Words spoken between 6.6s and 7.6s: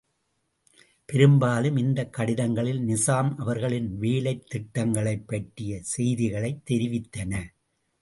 தெரிவித்தன.